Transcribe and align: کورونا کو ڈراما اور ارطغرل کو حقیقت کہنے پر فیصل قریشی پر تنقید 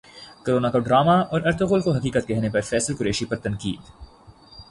کورونا 0.45 0.69
کو 0.71 0.79
ڈراما 0.79 1.17
اور 1.31 1.41
ارطغرل 1.41 1.81
کو 1.81 1.91
حقیقت 1.91 2.27
کہنے 2.27 2.49
پر 2.49 2.61
فیصل 2.61 2.95
قریشی 2.95 3.25
پر 3.25 3.37
تنقید 3.37 3.91